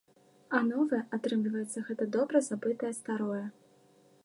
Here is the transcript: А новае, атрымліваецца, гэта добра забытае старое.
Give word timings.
А 0.59 0.61
новае, 0.69 1.01
атрымліваецца, 1.17 1.85
гэта 1.91 2.03
добра 2.17 2.43
забытае 2.49 2.93
старое. 3.03 3.45